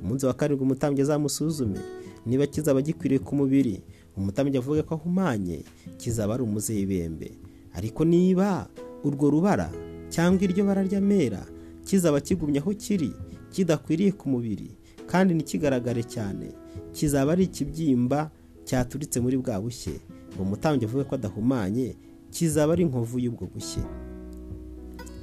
Ku 0.00 0.06
munsi 0.08 0.24
wa 0.26 0.32
karindwi 0.34 0.64
umutambyi 0.64 1.02
azamusuzume. 1.04 1.78
Niba 2.26 2.46
kizaba 2.48 2.80
gikwiriye 2.82 3.20
ku 3.20 3.36
mubiri 3.36 3.82
umutambyi 4.16 4.56
avuga 4.58 4.82
ko 4.82 4.94
ahumanye 4.96 5.60
kizaba 6.00 6.34
ari 6.34 6.42
umuze 6.42 6.72
w'ibembe 6.74 7.30
ariko 7.76 8.04
niba 8.04 8.68
urwo 9.04 9.30
rubara 9.30 9.68
cyangwa 10.08 10.42
iryo 10.44 10.64
bara 10.64 10.82
ry'amera 10.82 11.44
kizaba 11.84 12.20
kigumye 12.20 12.58
aho 12.60 12.72
kiri 12.74 13.12
kidakwiriye 13.52 14.12
ku 14.16 14.28
mubiri 14.28 14.70
kandi 15.06 15.34
ntikigaragare 15.34 16.02
cyane 16.02 16.52
kizaba 16.92 17.32
ari 17.32 17.44
ikibyimba 17.44 18.30
cyaturitse 18.64 19.20
muri 19.20 19.36
bwa 19.36 19.60
bushye. 19.60 20.00
Uwo 20.36 20.44
mutambyi 20.44 20.84
avuga 20.88 21.04
ko 21.04 21.14
adahumanye 21.14 21.96
kizaba 22.32 22.72
ari 22.72 22.82
inkovu 22.88 23.18
y'ubwo 23.20 23.44
bushye. 23.52 23.82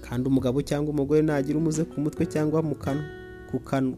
Kandi 0.05 0.23
umugabo 0.29 0.61
cyangwa 0.61 0.89
umugore 0.93 1.21
nagira 1.21 1.57
umuze 1.59 1.83
ku 1.83 1.97
mutwe 2.01 2.25
cyangwa 2.25 2.61
mu 2.63 2.75
kanwa. 2.75 3.03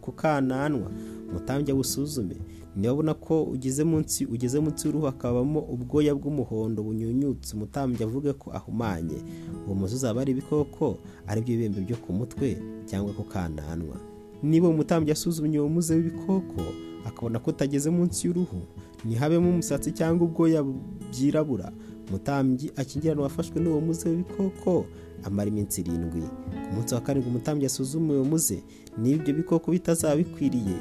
Ku 0.02 0.12
kananwa 0.12 0.92
umutambyi 1.30 1.72
awusuzume 1.72 2.36
niba 2.76 2.92
abona 2.94 3.14
ko 3.14 3.44
ugeze 3.44 3.84
munsi 3.84 4.26
ugeze 4.26 4.60
munsi 4.60 4.88
y'uruhu 4.88 5.06
hakabamo 5.06 5.60
ubwoya 5.60 6.16
bw'umuhondo 6.16 6.84
bunyunyutse. 6.84 7.56
Umutambyi 7.58 8.04
avuge 8.04 8.34
ko 8.34 8.52
ahumanye. 8.54 9.18
Uwo 9.66 9.76
muzi 9.76 9.96
uzaba 9.96 10.22
ari 10.22 10.32
ibikoko 10.32 10.98
ari 11.28 11.42
byo 11.42 11.56
bibembe 11.58 11.82
byo 11.82 11.98
ku 11.98 12.14
mutwe 12.14 12.58
cyangwa 12.86 13.14
ku 13.14 13.24
kananwa 13.24 13.98
niba 14.44 14.68
umutambyi 14.70 15.12
asuzumye 15.12 15.60
uwo 15.60 15.70
muze 15.70 15.96
w'ibikoko 15.96 16.62
akabona 17.06 17.40
ko 17.40 17.50
utageze 17.50 17.90
munsi 17.90 18.28
y'uruhu 18.28 18.62
ntihabemo 19.06 19.50
umusatsi 19.50 19.92
cyangwa 19.92 20.28
ubwoya 20.28 20.64
byirabura 21.12 21.72
umutambyi 22.10 22.72
akingirana 22.76 23.22
wafashwe 23.22 23.62
n'uwo 23.62 23.82
muze 23.82 24.10
w'ibikoko 24.10 24.86
amara 25.24 25.50
iminsi 25.50 25.82
irindwi. 25.82 26.22
Ku 26.66 26.70
munsi 26.76 26.94
wa 26.96 27.02
karindwi 27.02 27.30
umutambyi 27.30 27.66
asuzuma 27.66 28.14
uwo 28.14 28.24
muze 28.26 28.64
niba 28.98 29.16
ibyo 29.22 29.34
bikoko 29.34 29.72
bitazaba 29.72 30.16
bikwiriye 30.16 30.78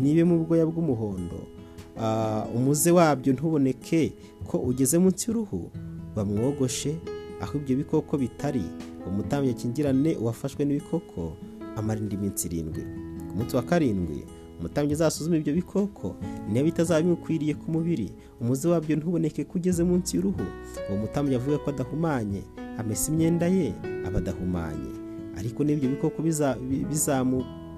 ntibe 0.00 0.24
mu 0.24 0.44
bwoya 0.44 0.66
bw'umuhondo. 0.66 1.40
Umuze 2.54 2.90
wabyo 2.90 3.32
ntuboneke 3.32 4.12
ko 4.48 4.58
ugeze 4.58 4.98
munsi 4.98 5.26
y'uruhu 5.28 5.70
bamwogoshe 6.16 6.96
aho 7.40 7.58
ibyo 7.58 7.76
bikoko 7.76 8.18
bitari. 8.18 8.64
Umutambyi 9.08 9.50
akingirane 9.50 10.16
uwafashwe 10.16 10.64
n'ibikoko 10.64 11.36
amara 11.76 12.00
indi 12.00 12.16
minsi 12.16 12.46
irindwi. 12.48 12.82
Ku 13.28 13.32
munsi 13.36 13.56
wa 13.56 13.62
karindwi 13.62 14.24
umutambyi 14.60 14.94
azasuzume 14.94 15.36
ibyo 15.38 15.54
bikoko 15.54 16.16
niba 16.48 16.64
bitazaba 16.64 17.02
bimukwiriye 17.02 17.54
ku 17.54 17.70
mubiri. 17.72 18.12
Umuze 18.40 18.68
wabyo 18.68 18.96
ntuboneke 18.96 19.44
ko 19.44 19.58
ugeze 19.58 19.82
munsi 19.84 20.16
y'uruhu. 20.16 20.44
Uwo 20.88 20.98
mutambyi 21.00 21.34
avuga 21.34 21.58
ko 21.58 21.70
adahumanye. 21.70 22.42
Amesa 22.78 23.12
imyenda 23.12 23.46
ye 23.46 23.72
aba 24.06 24.18
adahumanye. 24.18 24.92
Ariko 25.38 25.64
n'ibyo 25.64 25.88
bikoko 25.88 26.22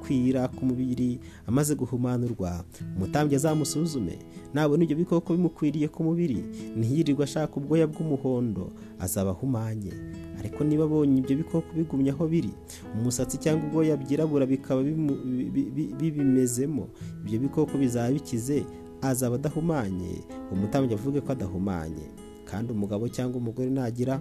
bizamukwira 0.02 0.48
ku 0.48 0.66
mubiri 0.66 1.20
amaze 1.46 1.74
guhumanurwa. 1.74 2.64
Umutambyi 2.96 3.36
azamusuzume. 3.36 4.18
Nabona 4.54 4.84
ibyo 4.84 4.96
bikoko 4.96 5.32
bimukwiriye 5.34 5.88
ku 5.88 6.02
mubiri 6.02 6.44
ntiyirirwe 6.76 7.24
ashaka 7.24 7.56
ubwoya 7.56 7.86
bw'umuhondo 7.86 8.72
azaba 8.98 9.30
ahumanye. 9.30 9.92
Ariko 10.38 10.64
niba 10.64 10.84
abonye 10.84 11.18
ibyo 11.22 11.36
bikoko 11.36 11.68
bigumye 11.76 12.10
aho 12.10 12.26
biri 12.28 12.50
umusatsi 12.98 13.38
cyangwa 13.38 13.66
ubwoya 13.68 13.96
byirabura 13.96 14.46
bikaba 14.46 14.82
bibimezemo. 14.82 16.88
Ibyo 17.24 17.38
bikoko 17.38 17.78
bizaba 17.78 18.10
bikize 18.12 18.64
azaba 19.02 19.34
adahumanye. 19.36 20.24
Umutambyi 20.52 20.94
avuge 20.94 21.20
ko 21.20 21.32
adahumanye. 21.32 22.06
Kandi 22.44 22.72
umugabo 22.72 23.08
cyangwa 23.08 23.36
umugore 23.38 23.70
nagira 23.70 24.20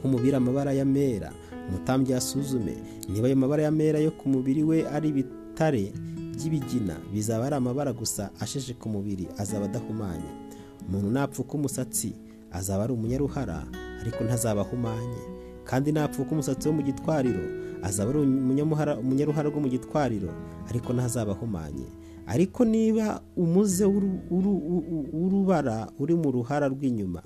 ku 0.00 0.08
mubiri 0.08 0.34
amabara 0.34 0.72
y'amera 0.74 1.30
umutambyi 1.68 2.12
yasuzume 2.12 2.74
niba 3.08 3.26
ayo 3.26 3.36
mabara 3.36 3.62
y'amera 3.62 3.98
yo 3.98 4.10
ku 4.10 4.28
mubiri 4.28 4.62
we 4.64 4.86
ari 4.88 5.08
ibitare 5.08 5.92
by'ibigina 6.36 6.96
bizaba 7.12 7.46
ari 7.46 7.54
amabara 7.56 7.92
gusa 7.92 8.30
asheshe 8.40 8.74
ku 8.74 8.88
mubiri 8.88 9.28
azaba 9.38 9.64
adahumanye. 9.64 10.30
Umuntu 10.88 11.10
napfuka 11.10 11.52
umusatsi 11.54 12.12
azaba 12.50 12.84
ari 12.84 12.92
umunyaruhara 12.92 13.66
ariko 14.00 14.24
ntazaba 14.24 14.60
ahumanye. 14.60 15.22
Kandi 15.64 15.92
napfuka 15.92 16.30
umusatsi 16.32 16.68
wo 16.68 16.74
mu 16.74 16.82
gitwariro 16.82 17.40
azaba 17.82 18.10
ari 18.10 18.18
umunyaruhara 18.18 19.48
rwo 19.50 19.60
mu 19.60 19.68
gitwariro 19.68 20.30
ariko 20.68 20.92
ntazaba 20.92 21.32
ahumanye. 21.32 21.86
Ariko 22.26 22.64
niba 22.64 23.20
umuze 23.36 23.84
w'urubara 25.12 25.88
uri 25.98 26.14
mu 26.14 26.30
ruhara 26.32 26.68
rw'inyuma 26.68 27.22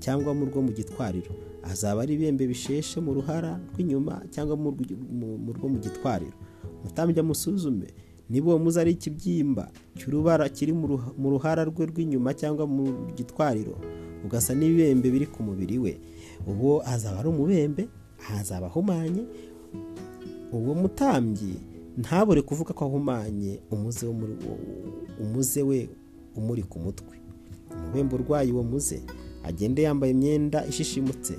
cyangwa 0.00 0.34
mu 0.34 0.44
rwo 0.46 0.62
mu 0.62 0.70
gitwariro 0.72 1.30
azaba 1.62 2.02
ari 2.02 2.14
ibembe 2.14 2.46
bisheshe 2.46 3.00
mu 3.00 3.14
ruhara 3.14 3.60
rw'inyuma 3.74 4.22
cyangwa 4.30 4.56
mu 4.56 4.70
rwo 5.56 5.68
mu 5.68 5.78
gitwariro. 5.78 6.36
Umutambyi 6.82 7.20
amusuzume 7.20 7.88
niba 8.30 8.46
uwo 8.54 8.58
muze 8.58 8.80
ari 8.80 8.92
ikibyimba 8.96 9.70
cy'urubara 9.98 10.48
kiri 10.48 10.72
mu 10.72 11.28
ruhara 11.30 11.64
rwe 11.64 11.86
rw'inyuma 11.86 12.30
cyangwa 12.34 12.66
mu 12.66 13.12
gitwariro 13.16 13.74
ugasa 14.24 14.54
n'ibibembe 14.54 15.10
biri 15.10 15.26
ku 15.26 15.42
mubiri 15.42 15.78
we. 15.78 15.92
Uwo 16.46 16.80
azaba 16.86 17.18
ari 17.20 17.28
umubembe 17.28 17.88
azaba 18.38 18.66
ahumanye. 18.66 19.24
Uwo 20.52 20.74
mutambyi 20.74 21.54
ntabure 21.98 22.42
kuvuga 22.42 22.72
ko 22.72 22.84
ahumanye 22.84 23.60
umuze 23.70 25.62
we 25.62 25.88
umuri 26.36 26.62
ku 26.62 26.78
mutwe. 26.78 27.14
Umubembe 27.76 28.14
urwaye 28.14 28.52
uwo 28.52 28.62
muze 28.62 29.02
agende 29.44 29.82
yambaye 29.82 30.12
imyenda 30.12 30.66
ishishimutse 30.66 31.34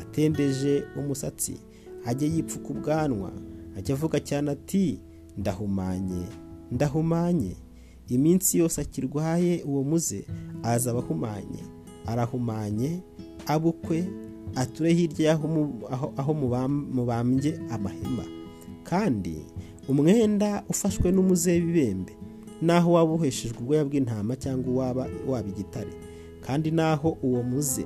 atendeje 0.00 0.84
umusatsi 0.98 1.54
ajye 2.04 2.28
yipfuka 2.28 2.68
ubwanwa 2.70 3.32
ajya 3.76 3.94
avuga 3.94 4.20
cyane 4.20 4.50
ati 4.50 5.00
ndahumanye 5.38 6.24
ndahumanye. 6.72 7.56
Iminsi 8.08 8.58
yose 8.58 8.80
akirwaye 8.80 9.62
uwo 9.62 9.82
muze 9.84 10.24
azaba 10.62 10.98
ahumanye 10.98 11.62
arahumanye 12.06 13.00
abukwe 13.46 14.04
ature 14.54 14.94
hirya 14.94 15.32
aho 16.16 16.34
mubambye 16.94 17.60
amahema. 17.70 18.24
Kandi 18.84 19.36
umwenda 19.88 20.64
ufashwe 20.68 21.12
n'umuze 21.12 21.52
w'ibibembe 21.52 22.12
naho 22.62 22.92
waba 22.92 23.12
uheshejwe 23.12 23.58
ubwoya 23.60 23.84
bw'intama 23.84 24.36
cyangwa 24.36 24.86
waba 25.26 25.48
igitare. 25.50 25.90
Kandi 26.46 26.70
naho 26.70 27.16
uwo 27.22 27.42
muze. 27.42 27.84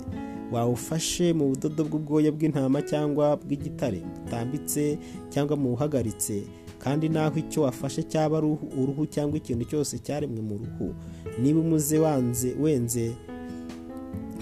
Wawufashe 0.52 1.32
mu 1.32 1.48
budodo 1.54 1.84
bw'ubwoya 1.86 2.32
bw'intama 2.34 2.82
cyangwa 2.82 3.36
bw'igitare 3.38 4.02
butambitse 4.24 4.98
cyangwa 5.30 5.54
mu 5.56 5.68
buhagaritse 5.78 6.42
kandi 6.82 7.08
naho 7.08 7.38
icyo 7.38 7.62
wafashe 7.62 8.02
cyaba 8.02 8.38
ari 8.42 8.46
uruhu 8.80 9.06
cyangwa 9.06 9.36
ikintu 9.38 9.64
cyose 9.70 9.98
cyaremwe 10.02 10.40
mu 10.42 10.54
ruhu. 10.58 10.94
Niba 11.42 11.60
umuze 11.62 11.98
wanze 12.02 12.54
wenze 12.60 13.14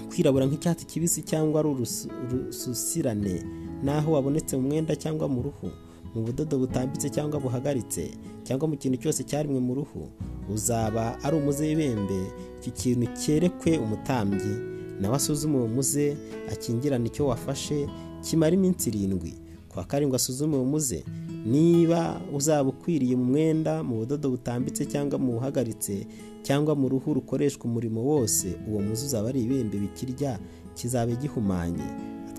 kwirabura 0.09 0.45
nk'icyatsi 0.49 0.85
kibisi 0.89 1.21
cyangwa 1.21 1.59
ari 1.61 1.69
urususirane 1.69 3.43
naho 3.83 4.11
wabonetse 4.17 4.57
mu 4.57 4.67
mwenda 4.67 4.95
cyangwa 4.95 5.27
mu 5.29 5.41
ruhu 5.45 5.69
mu 6.15 6.19
budodo 6.25 6.57
butambitse 6.57 7.09
cyangwa 7.13 7.37
buhagaritse 7.39 8.11
cyangwa 8.43 8.65
mu 8.67 8.75
kintu 8.81 8.97
cyose 8.97 9.21
cyaremwe 9.23 9.59
mu 9.61 9.73
ruhu 9.77 10.09
uzaba 10.53 11.23
ari 11.23 11.35
umuze 11.37 11.67
w'ibembe 11.67 12.19
iki 12.59 12.71
kintu 12.71 13.07
cyerekwe 13.19 13.77
umutambyi. 13.77 14.55
Nawe 15.01 15.15
asuzume 15.15 15.57
uwo 15.57 15.67
muze 15.67 16.17
akingirane 16.51 17.07
icyo 17.07 17.27
wafashe 17.27 17.87
kimara 18.21 18.53
iminsi 18.55 18.89
irindwi. 18.89 19.33
Kwa 19.69 19.83
karindwi 19.83 20.15
asuzume 20.15 20.55
uwo 20.55 20.65
muze 20.65 21.03
niba 21.45 22.21
uzaba 22.35 22.69
ukwiriye 22.69 23.15
mu 23.15 23.25
mwenda 23.25 23.83
mu 23.83 23.95
budodo 23.95 24.29
butambitse 24.29 24.85
cyangwa 24.85 25.19
mu 25.19 25.31
buhagaritse 25.39 26.07
cyangwa 26.43 26.75
mu 26.75 26.89
ruhu 26.89 27.13
rukoreshwa 27.13 27.65
umurimo 27.65 28.03
wose 28.03 28.47
uwo 28.67 28.79
muze 28.81 29.05
uzaba 29.05 29.29
ari 29.29 29.41
ibembe 29.43 29.77
bikirya 29.77 30.39
kizaba 30.75 31.11
gihumanye. 31.15 31.83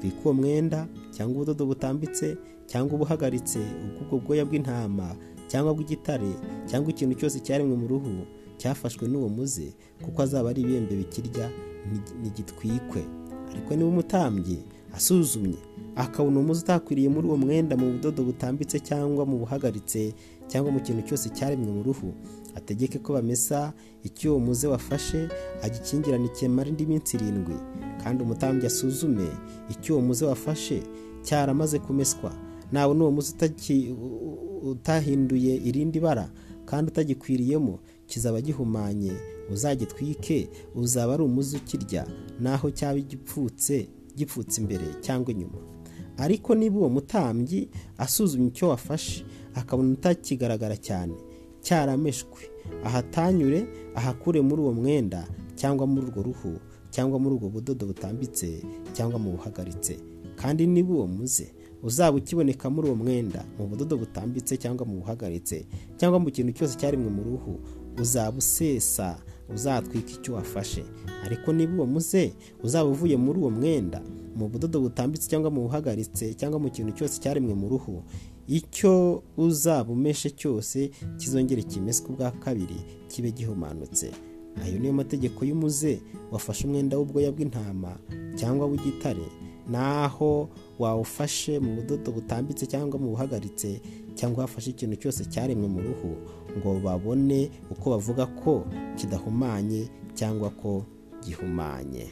Atwika 0.00 0.20
uwo 0.24 0.34
mwenda 0.34 0.86
cyangwa 1.10 1.36
ubudodo 1.36 1.66
butambitse 1.66 2.36
cyangwa 2.66 2.94
ubuhagaritse 2.94 3.58
ubw'ubwo 3.84 4.18
bwoya 4.24 4.44
bw'intama 4.48 5.16
cyangwa 5.48 5.74
bw'igitare 5.76 6.32
cyangwa 6.66 6.90
ikintu 6.90 7.14
cyose 7.20 7.36
cyaremwe 7.44 7.76
mu 7.76 7.86
ruhu 7.88 8.24
cyafashwe 8.56 9.04
n'uwo 9.08 9.28
muze 9.28 9.74
kuko 10.02 10.22
azaba 10.22 10.50
ari 10.50 10.62
ibembe 10.64 10.96
bikirya 10.96 11.50
ntigitwikwe 12.20 13.02
ariko 13.52 13.70
niba 13.76 13.88
umutambyi 13.88 14.58
asuzumye 14.96 15.58
akabona 15.96 16.40
umuze 16.40 16.60
utakwiriye 16.64 17.08
muri 17.08 17.26
uwo 17.28 17.36
mwenda 17.36 17.76
mu 17.76 17.92
budodo 17.92 18.22
butambitse 18.24 18.80
cyangwa 18.80 19.26
mu 19.26 19.36
buhagaritse 19.38 20.14
cyangwa 20.50 20.72
mu 20.72 20.80
kintu 20.82 21.02
cyose 21.08 21.28
cyaremwe 21.30 21.70
mu 21.72 21.82
ruhu 21.82 22.10
ategeke 22.54 22.98
ko 22.98 23.12
bamesa 23.14 23.72
icyo 24.02 24.30
uwo 24.34 24.40
muze 24.40 24.66
wafashe 24.66 25.28
agikingirane 25.62 26.28
kimara 26.28 26.68
indi 26.68 26.86
minsi 26.86 27.16
irindwi. 27.16 27.54
Kandi 28.02 28.22
umutambyi 28.24 28.66
asuzume 28.66 29.28
icyo 29.70 29.94
uwo 29.96 30.02
muze 30.06 30.24
wafashe 30.26 30.82
cyaramaze 31.22 31.78
kumeswa. 31.78 32.32
Nawe 32.72 32.94
n'uwo 32.94 33.10
muze 33.10 33.32
utahinduye 34.62 35.56
irindi 35.56 36.00
bara 36.00 36.30
kandi 36.66 36.90
utagikwiriyemo 36.90 37.78
kizaba 38.06 38.40
gihumanye. 38.40 39.12
Uzagitwike 39.52 40.48
uzaba 40.74 41.14
ari 41.14 41.22
umuze 41.22 41.56
ukirya 41.56 42.06
naho 42.40 42.70
cyaba 42.70 42.98
igipfutse 42.98 43.88
gipfutse 44.16 44.60
imbere 44.60 44.84
cyangwa 45.00 45.32
inyuma. 45.32 45.58
Ariko 46.16 46.54
niba 46.54 46.78
uwo 46.78 46.88
mutambyi 46.88 47.68
asuzumye 47.98 48.48
icyo 48.48 48.68
wafashe 48.68 49.24
akabona 49.54 49.92
utakigaragara 49.92 50.76
cyane. 50.76 51.14
Cyarameshwe. 51.62 52.40
Ahatanyure 52.84 53.66
ahakure 53.94 54.40
muri 54.40 54.62
uwo 54.62 54.72
mwenda 54.72 55.26
cyangwa 55.54 55.86
muri 55.86 56.06
urwo 56.06 56.22
ruhu 56.22 56.52
cyangwa 56.90 57.18
muri 57.18 57.34
ubwo 57.36 57.48
budodo 57.48 57.86
butambitse 57.86 58.62
cyangwa 58.92 59.18
mu 59.18 59.30
buhagaritse. 59.36 59.96
Kandi 60.36 60.66
niba 60.66 60.94
uwo 60.94 61.06
muze 61.06 61.52
uzaba 61.82 62.16
ukiboneka 62.16 62.70
muri 62.70 62.86
uwo 62.88 62.96
mwenda 62.96 63.44
mu 63.58 63.66
budodo 63.66 63.96
butambitse 63.96 64.56
cyangwa 64.56 64.86
mu 64.86 65.00
buhagaritse 65.00 65.66
cyangwa 65.96 66.18
mu 66.20 66.30
kintu 66.30 66.52
cyose 66.52 66.78
cyaremwe 66.78 67.10
mu 67.10 67.22
ruhu 67.24 67.60
uzaba 68.00 68.38
usesa 68.38 69.18
uzatwika 69.54 70.10
icyo 70.12 70.34
wafashe. 70.34 70.84
Ariko 71.24 71.52
niba 71.52 71.74
uwo 71.74 71.86
muze 71.86 72.32
uzaba 72.64 72.88
uvuye 72.90 73.16
muri 73.16 73.38
uwo 73.40 73.50
mwenda 73.50 74.00
mu 74.36 74.48
budodo 74.48 74.80
butambitse 74.80 75.28
cyangwa 75.28 75.50
mu 75.50 75.60
buhagaritse 75.66 76.34
cyangwa 76.34 76.58
mu 76.60 76.70
kintu 76.70 76.92
cyose 76.92 77.20
cyaremwe 77.20 77.54
mu 77.54 77.68
ruhu 77.68 78.02
icyo 78.48 79.22
uzaba 79.36 79.92
umeshe 79.92 80.30
cyose 80.30 80.90
kizongere 81.18 81.62
kimeswe 81.62 82.06
ubwa 82.10 82.30
kabiri 82.30 82.76
kibe 83.08 83.30
gihumanutse. 83.32 84.10
Ayo 84.64 84.78
niyo 84.78 84.92
mategeko 84.92 85.44
y'umuze 85.44 86.00
wafashe 86.30 86.66
umwenda 86.66 86.98
w'ubwoya 86.98 87.30
bw'intama 87.32 87.98
cyangwa 88.34 88.66
w'igitare 88.66 89.22
naho 89.70 90.48
wawufashe 90.78 91.58
mu 91.58 91.74
budodo 91.76 92.12
butambitse 92.12 92.66
cyangwa 92.66 92.98
mu 92.98 93.08
buhagaritse 93.10 93.80
cyangwa 94.14 94.42
wafashe 94.44 94.70
ikintu 94.70 94.96
cyose 94.96 95.24
cyaremwe 95.24 95.68
mu 95.68 95.80
ruhu 95.80 96.10
ngo 96.58 96.80
babone 96.84 97.50
uko 97.70 97.90
bavuga 97.90 98.26
ko 98.26 98.66
kidahumanye 98.96 99.88
cyangwa 100.14 100.50
ko 100.50 100.84
gihumanye. 101.24 102.10